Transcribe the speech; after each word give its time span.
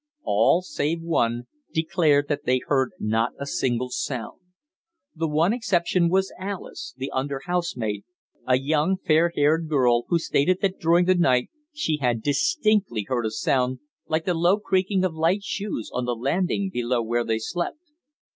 All, 0.23 0.63
save 0.63 0.99
one, 1.01 1.43
declared 1.71 2.27
that 2.27 2.43
they 2.45 2.59
heard 2.65 2.93
not 2.99 3.33
a 3.39 3.45
single 3.45 3.91
sound. 3.91 4.39
The 5.15 5.27
one 5.27 5.53
exception 5.53 6.09
was 6.09 6.33
Alice, 6.39 6.95
the 6.97 7.11
under 7.11 7.41
housemaid, 7.45 8.03
a 8.47 8.57
young 8.57 8.97
fair 8.97 9.31
haired 9.35 9.69
girl, 9.69 10.05
who 10.07 10.17
stated 10.17 10.57
that 10.63 10.79
during 10.79 11.05
the 11.05 11.13
night 11.13 11.49
she 11.71 11.97
had 11.97 12.23
distinctly 12.23 13.03
heard 13.09 13.27
a 13.27 13.29
sound 13.29 13.77
like 14.07 14.25
the 14.25 14.33
low 14.33 14.57
creaking 14.57 15.03
of 15.05 15.13
light 15.13 15.43
shoes 15.43 15.91
on 15.93 16.05
the 16.05 16.15
landing 16.15 16.71
below 16.73 17.03
where 17.03 17.23
they 17.23 17.37
slept. 17.37 17.77